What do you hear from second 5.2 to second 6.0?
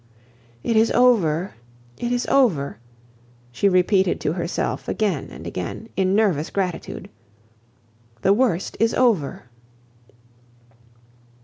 and again,